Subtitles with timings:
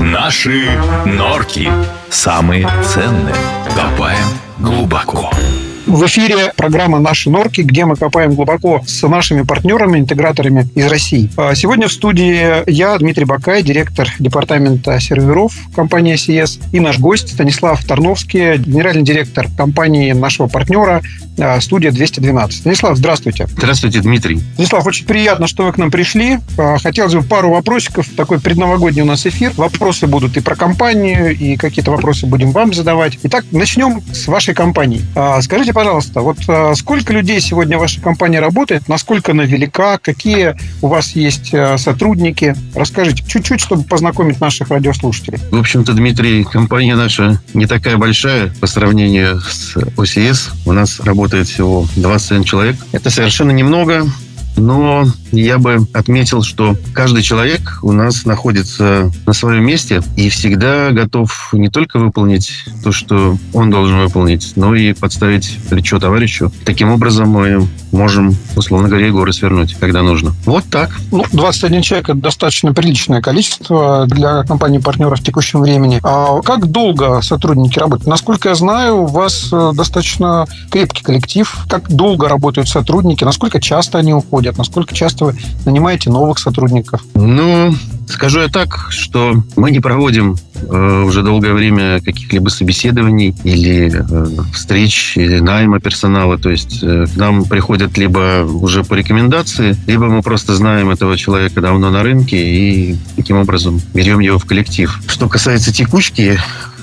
[0.00, 0.66] Наши
[1.04, 1.70] норки.
[2.08, 3.34] Самые ценные.
[3.76, 4.26] Копаем
[4.58, 5.30] глубоко.
[5.90, 11.28] В эфире программа «Наши норки», где мы копаем глубоко с нашими партнерами, интеграторами из России.
[11.36, 17.32] А сегодня в студии я, Дмитрий Бакай, директор департамента серверов компании SES, и наш гость
[17.32, 21.02] Станислав Тарновский, генеральный директор компании нашего партнера
[21.40, 22.60] а, студия 212.
[22.60, 23.46] Станислав, здравствуйте.
[23.48, 24.40] Здравствуйте, Дмитрий.
[24.54, 26.38] Станислав, очень приятно, что вы к нам пришли.
[26.56, 28.06] А, хотелось бы пару вопросиков.
[28.16, 29.52] Такой предновогодний у нас эфир.
[29.56, 33.18] Вопросы будут и про компанию, и какие-то вопросы будем вам задавать.
[33.24, 35.02] Итак, начнем с вашей компании.
[35.40, 40.54] Скажите, пожалуйста, вот а, сколько людей сегодня в вашей компании работает, насколько она велика, какие
[40.82, 42.54] у вас есть а, сотрудники?
[42.74, 45.38] Расскажите чуть-чуть, чтобы познакомить наших радиослушателей.
[45.50, 50.50] В общем-то, Дмитрий, компания наша не такая большая по сравнению с ОСС.
[50.66, 52.76] У нас работает всего 21 человек.
[52.92, 54.04] Это совершенно немного,
[54.56, 60.90] но я бы отметил, что каждый человек у нас находится на своем месте и всегда
[60.90, 66.52] готов не только выполнить то, что он должен выполнить, но и подставить плечо товарищу.
[66.64, 70.32] Таким образом мы можем, условно говоря, горы свернуть, когда нужно.
[70.44, 70.90] Вот так.
[71.10, 76.00] Ну, 21 человек– это достаточно приличное количество для компании-партнеров в текущем времени.
[76.02, 78.08] А как долго сотрудники работают?
[78.08, 81.54] Насколько я знаю, у вас э, достаточно крепкий коллектив.
[81.68, 83.24] Как долго работают сотрудники?
[83.24, 84.58] Насколько часто они уходят?
[84.58, 87.02] Насколько часто вы нанимаете новых сотрудников?
[87.14, 87.74] Ну,
[88.10, 94.42] скажу я так, что мы не проводим э, уже долгое время каких-либо собеседований или э,
[94.52, 96.38] встреч, или найма персонала.
[96.38, 101.16] То есть э, к нам приходят либо уже по рекомендации, либо мы просто знаем этого
[101.16, 105.00] человека давно на рынке и таким образом берем его в коллектив.
[105.06, 106.38] Что касается текучки,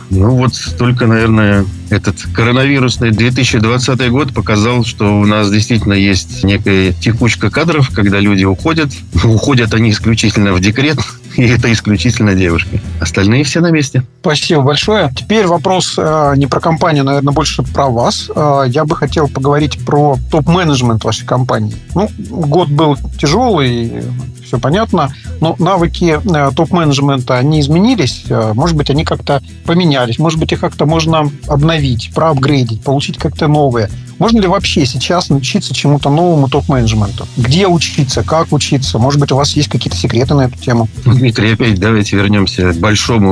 [0.09, 6.93] ну вот только, наверное, этот коронавирусный 2020 год показал, что у нас действительно есть некая
[6.93, 8.89] текучка кадров, когда люди уходят.
[9.23, 10.97] Уходят они исключительно в декрет,
[11.47, 12.81] и это исключительно девушки.
[12.99, 14.03] Остальные все на месте.
[14.21, 15.11] Спасибо большое.
[15.15, 18.29] Теперь вопрос э, не про компанию, наверное, больше про вас.
[18.35, 21.75] Э, я бы хотел поговорить про топ-менеджмент вашей компании.
[21.93, 24.03] Ну, год был тяжелый,
[24.43, 30.51] все понятно, но навыки э, топ-менеджмента, они изменились, может быть, они как-то поменялись, может быть,
[30.51, 33.89] их как-то можно обновить, проапгрейдить, получить как-то новые.
[34.19, 37.27] Можно ли вообще сейчас научиться чему-то новому топ-менеджменту?
[37.37, 38.97] Где учиться, как учиться?
[38.97, 40.87] Может быть, у вас есть какие-то секреты на эту тему?
[41.05, 43.31] Дмитрий, опять давайте вернемся к большому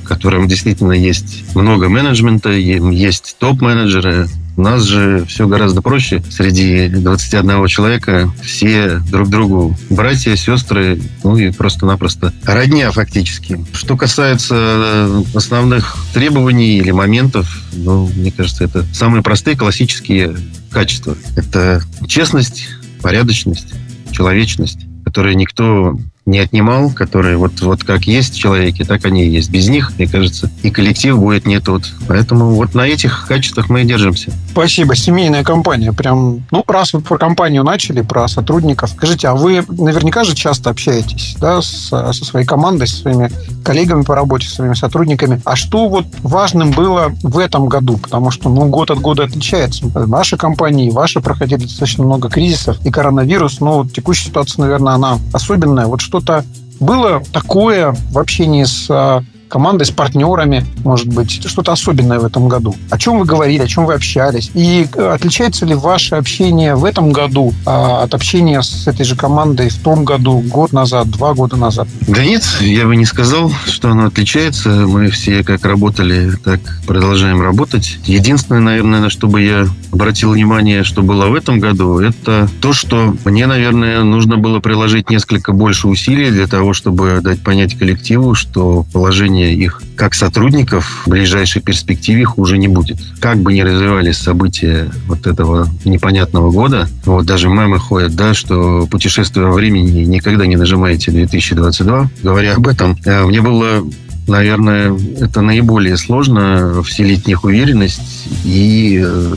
[0.11, 4.27] котором действительно есть много менеджмента, есть топ-менеджеры,
[4.57, 6.21] у нас же все гораздо проще.
[6.29, 13.65] Среди 21 человека все друг другу братья, сестры, ну и просто-напросто родня фактически.
[13.71, 20.35] Что касается э, основных требований или моментов, ну, мне кажется, это самые простые классические
[20.71, 21.15] качества.
[21.37, 22.67] Это честность,
[23.01, 23.73] порядочность,
[24.11, 25.97] человечность, которые никто
[26.31, 29.51] не отнимал, которые вот, вот как есть в человеке, так они и есть.
[29.51, 31.83] Без них, мне кажется, и коллектив будет не тот.
[32.07, 34.31] Поэтому вот на этих качествах мы и держимся.
[34.49, 34.95] Спасибо.
[34.95, 35.93] Семейная компания.
[35.93, 40.69] Прям, ну, раз вы про компанию начали, про сотрудников, скажите, а вы наверняка же часто
[40.69, 43.29] общаетесь, да, с, со своей командой, со своими
[43.63, 45.41] коллегами по работе, со своими сотрудниками.
[45.45, 47.97] А что вот важным было в этом году?
[47.97, 49.85] Потому что, ну, год от года отличается.
[50.07, 55.85] Наши компании, ваши проходили достаточно много кризисов, и коронавирус, ну, текущая ситуация, наверное, она особенная.
[55.85, 56.45] Вот что-то
[56.79, 62.47] было такое в общении с а, командой, с партнерами, может быть, что-то особенное в этом
[62.47, 62.73] году?
[62.89, 64.49] О чем вы говорили, о чем вы общались?
[64.53, 69.15] И э, отличается ли ваше общение в этом году а, от общения с этой же
[69.15, 71.87] командой в том году, год назад, два года назад?
[72.07, 74.69] Да нет, я бы не сказал, что оно отличается.
[74.69, 77.97] Мы все как работали, так продолжаем работать.
[78.05, 82.71] Единственное, наверное, на что бы я обратил внимание, что было в этом году, это то,
[82.71, 88.33] что мне, наверное, нужно было приложить несколько больше усилий для того, чтобы дать понять коллективу,
[88.33, 92.97] что положение положение их как сотрудников в ближайшей перспективе хуже не будет.
[93.19, 98.87] Как бы ни развивались события вот этого непонятного года, вот даже мемы ходят, да, что
[98.89, 102.09] путешествуя во времени никогда не нажимаете 2022.
[102.23, 103.83] Говоря об этом, э, мне было
[104.27, 109.35] наверное, это наиболее сложно вселить в них уверенность и э,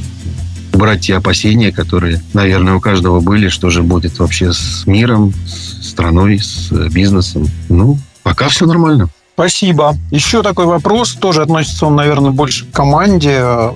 [0.73, 5.89] убрать те опасения, которые, наверное, у каждого были, что же будет вообще с миром, с
[5.89, 7.47] страной, с бизнесом.
[7.69, 9.09] Ну, пока все нормально.
[9.35, 9.97] Спасибо.
[10.13, 13.73] Еще такой вопрос, тоже относится он, наверное, больше к команде, э,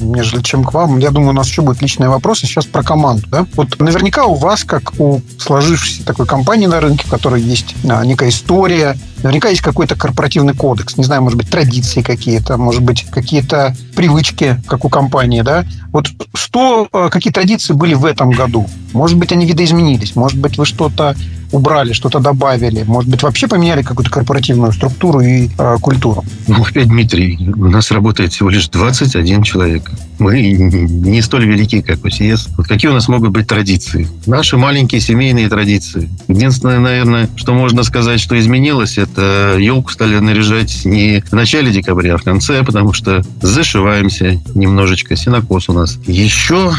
[0.00, 0.98] нежели чем к вам.
[0.98, 3.26] Я думаю, у нас еще будет личные вопросы сейчас про команду.
[3.28, 3.46] Да?
[3.54, 8.04] Вот наверняка у вас, как у сложившейся такой компании на рынке, в которой есть а,
[8.04, 13.06] некая история, наверняка есть какой-то корпоративный кодекс, не знаю, может быть, традиции какие-то, может быть,
[13.10, 15.64] какие-то привычки, как у компании, да?
[15.92, 18.68] Вот что, э, какие традиции были в этом году?
[18.92, 20.14] Может быть, они видоизменились?
[20.14, 21.16] Может быть, вы что-то
[21.54, 22.82] убрали, что-то добавили?
[22.82, 26.24] Может быть, вообще поменяли какую-то корпоративную структуру и э, культуру?
[26.48, 29.90] Ну, опять, Дмитрий, у нас работает всего лишь 21 человек.
[30.18, 32.48] Мы не столь велики, как ОСИЕС.
[32.56, 34.08] Вот какие у нас могут быть традиции?
[34.26, 36.10] Наши маленькие семейные традиции.
[36.28, 42.14] Единственное, наверное, что можно сказать, что изменилось, это елку стали наряжать не в начале декабря,
[42.14, 45.16] а в конце, потому что зашиваемся немножечко.
[45.16, 45.98] Синокос у нас.
[46.06, 46.72] Еще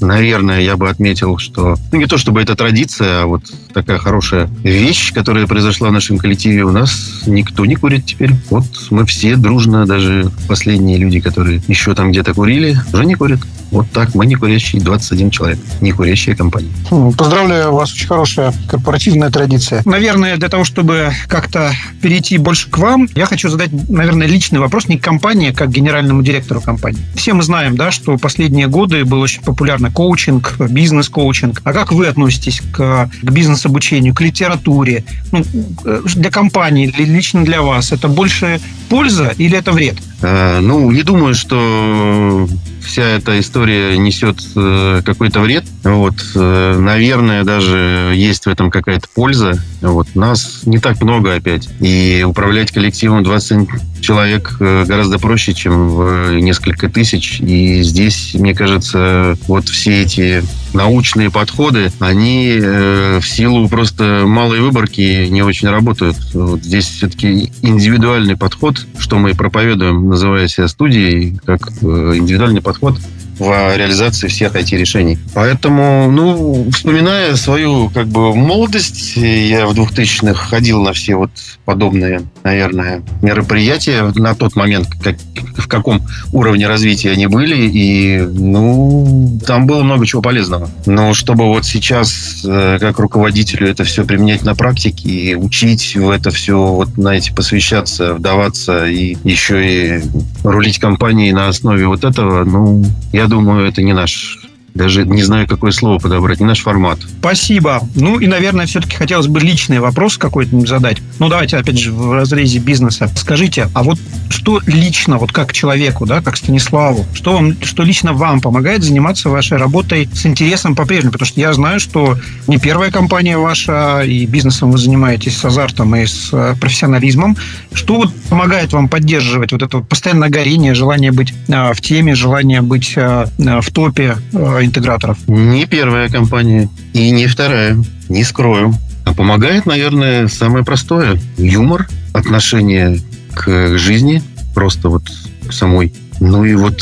[0.00, 4.48] наверное, я бы отметил, что ну, не то чтобы это традиция, а вот такая хорошая
[4.62, 6.64] вещь, которая произошла в нашем коллективе.
[6.64, 8.32] У нас никто не курит теперь.
[8.50, 13.40] Вот мы все дружно, даже последние люди, которые еще там где-то курили, уже не курят.
[13.70, 16.70] Вот так, мы не курящие 21 человек, не курящая компания.
[16.90, 19.82] Хм, поздравляю вас, очень хорошая корпоративная традиция.
[19.84, 24.88] Наверное, для того, чтобы как-то перейти больше к вам, я хочу задать, наверное, личный вопрос
[24.88, 27.00] не к компании, а как генеральному директору компании.
[27.16, 31.60] Все мы знаем, да, что последние годы был очень популярный коучинг, бизнес-коучинг.
[31.64, 35.04] А как вы относитесь к, к бизнес-обучению, к литературе?
[35.32, 35.44] Ну,
[35.84, 39.96] э, для компании или лично для вас это больше польза или это вред?
[40.22, 42.48] А, ну, не думаю, что
[42.86, 45.64] вся эта история несет э, какой-то вред.
[45.84, 49.60] Вот, э, наверное, даже есть в этом какая-то польза.
[49.82, 51.68] Вот, нас не так много опять.
[51.80, 53.68] И управлять коллективом 20
[54.06, 57.40] человек э, гораздо проще, чем в несколько тысяч.
[57.40, 65.26] И здесь, мне кажется, вот все эти научные подходы, они в силу просто малой выборки
[65.26, 66.16] не очень работают.
[66.34, 72.98] Вот здесь все-таки индивидуальный подход, что мы проповедуем, называя себя студией, как индивидуальный подход
[73.38, 75.18] в реализации всех IT-решений.
[75.34, 81.30] Поэтому, ну, вспоминая свою как бы молодость, я в 2000-х ходил на все вот
[81.64, 85.16] подобные, наверное, мероприятия на тот момент, как,
[85.56, 86.02] в каком
[86.32, 90.70] уровне развития они были, и, ну, там было много чего полезного.
[90.86, 96.08] Но чтобы вот сейчас, э, как руководителю, это все применять на практике и учить в
[96.08, 99.56] это все, вот, знаете, посвящаться, вдаваться и еще
[99.98, 100.02] и
[100.44, 104.45] рулить компанией на основе вот этого, ну, я думаю, это не наш
[104.76, 106.98] даже не знаю, какое слово подобрать, не наш формат.
[107.18, 107.82] Спасибо.
[107.94, 110.98] Ну и, наверное, все-таки хотелось бы личный вопрос какой-то задать.
[111.18, 113.10] Ну, давайте, опять же, в разрезе бизнеса.
[113.16, 118.12] Скажите, а вот что лично, вот как человеку, да, как Станиславу, что, вам, что лично
[118.12, 121.12] вам помогает заниматься вашей работой с интересом по-прежнему?
[121.12, 125.94] Потому что я знаю, что не первая компания ваша, и бизнесом вы занимаетесь с азартом
[125.96, 127.36] и с э, профессионализмом.
[127.72, 132.14] Что вот помогает вам поддерживать вот это вот постоянное горение, желание быть а, в теме,
[132.14, 134.16] желание быть а, в топе
[134.66, 135.18] интеграторов?
[135.28, 138.74] Не первая компания и не вторая, не скрою.
[139.04, 141.20] А помогает, наверное, самое простое.
[141.38, 143.00] Юмор, отношение
[143.34, 144.22] к жизни,
[144.54, 145.04] просто вот
[145.50, 146.80] самой ну и вот,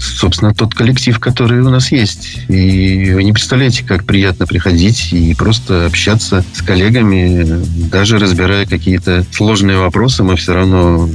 [0.00, 2.38] собственно, тот коллектив, который у нас есть.
[2.48, 9.24] И вы не представляете, как приятно приходить и просто общаться с коллегами, даже разбирая какие-то
[9.32, 11.08] сложные вопросы, мы все равно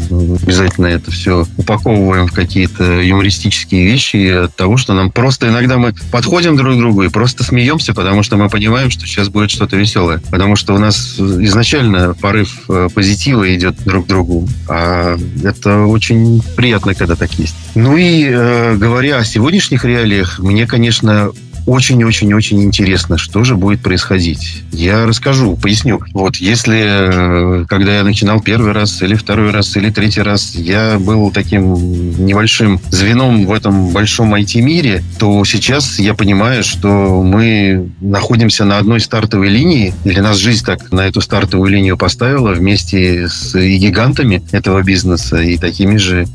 [0.43, 5.93] обязательно это все упаковываем в какие-то юмористические вещи от того, что нам просто иногда мы
[6.11, 9.77] подходим друг к другу и просто смеемся, потому что мы понимаем, что сейчас будет что-то
[9.77, 10.21] веселое.
[10.31, 14.47] Потому что у нас изначально порыв э, позитива идет друг к другу.
[14.67, 17.55] А это очень приятно, когда так есть.
[17.75, 21.31] Ну и э, говоря о сегодняшних реалиях, мне, конечно,
[21.65, 24.63] очень-очень-очень интересно, что же будет происходить.
[24.71, 25.99] Я расскажу, поясню.
[26.13, 30.97] Вот если, э, когда я начинал первый раз, или второй раз, или третий раз, я
[30.99, 38.65] был таким небольшим звеном в этом большом IT-мире, то сейчас я понимаю, что мы находимся
[38.65, 43.53] на одной стартовой линии, или нас жизнь так на эту стартовую линию поставила вместе с
[43.53, 46.27] гигантами этого бизнеса и такими же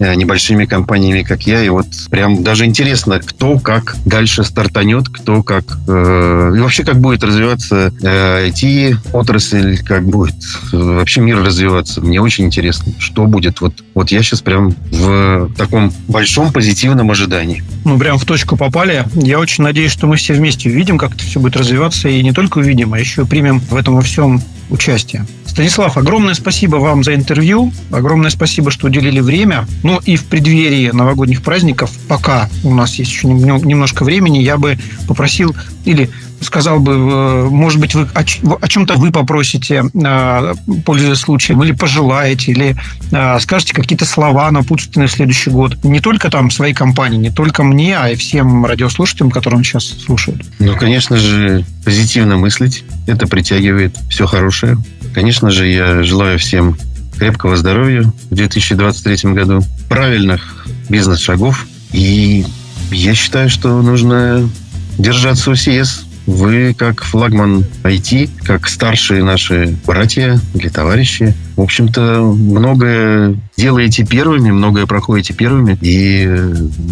[0.00, 1.64] Э, небольшими компаниями, как я.
[1.64, 5.64] И вот прям даже интересно, кто как дальше стартанет, кто как...
[5.86, 10.34] Э, и вообще, как будет развиваться э, IT-отрасль, как будет
[10.72, 12.00] э, вообще мир развиваться.
[12.00, 13.60] Мне очень интересно, что будет.
[13.60, 17.62] Вот, вот я сейчас прям в таком большом позитивном ожидании.
[17.84, 19.04] Ну, прям в точку попали.
[19.14, 22.32] Я очень надеюсь, что мы все вместе увидим, как это все будет развиваться, и не
[22.32, 25.24] только увидим, а еще примем в этом во всем участие.
[25.58, 27.72] Станислав, огромное спасибо вам за интервью.
[27.90, 29.66] Огромное спасибо, что уделили время.
[29.82, 34.78] Ну и в преддверии новогодних праздников, пока у нас есть еще немножко времени, я бы
[35.08, 36.10] попросил или
[36.40, 38.24] сказал бы, э, может быть, вы о,
[38.68, 42.76] чем-то вы попросите, э, пользуясь случаем, или пожелаете, или
[43.10, 45.82] э, скажете какие-то слова напутственные в следующий год.
[45.84, 50.42] Не только там своей компании, не только мне, а и всем радиослушателям, которым сейчас слушают.
[50.60, 52.84] Ну, конечно же, позитивно мыслить.
[53.08, 54.78] Это притягивает все хорошее.
[55.14, 56.76] Конечно же, я желаю всем
[57.18, 62.44] крепкого здоровья в 2023 году, правильных бизнес-шагов и
[62.90, 64.48] Я считаю, что нужно
[64.96, 66.04] держаться УСИС.
[66.26, 74.50] Вы, как флагман IT, как старшие наши братья или товарищи, в общем-то, многое делаете первыми,
[74.50, 75.78] многое проходите первыми.
[75.80, 76.26] И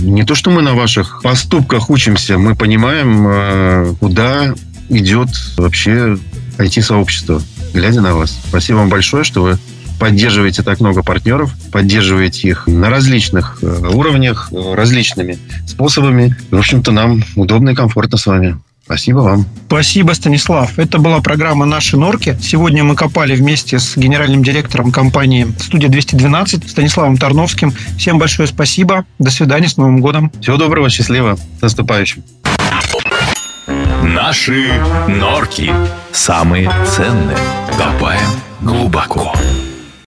[0.02, 4.54] не то, что мы на ваших поступках учимся, мы понимаем, э, куда
[4.88, 6.16] идет вообще
[6.56, 7.42] IT-сообщество,
[7.76, 8.36] глядя на вас.
[8.48, 9.58] Спасибо вам большое, что вы
[9.98, 16.36] поддерживаете так много партнеров, поддерживаете их на различных э, уровнях, э, различными способами.
[16.50, 18.58] В общем-то, нам удобно и комфортно с вами.
[18.84, 19.46] Спасибо вам.
[19.66, 20.78] Спасибо, Станислав.
[20.78, 22.38] Это была программа «Наши норки».
[22.40, 27.72] Сегодня мы копали вместе с генеральным директором компании «Студия 212» Станиславом Тарновским.
[27.98, 29.04] Всем большое спасибо.
[29.18, 30.30] До свидания, с Новым годом.
[30.40, 31.36] Всего доброго, счастливо.
[31.58, 32.22] С наступающим.
[34.06, 34.72] Наши
[35.08, 35.72] норки.
[36.12, 37.36] Самые ценные.
[37.76, 39.32] Копаем глубоко.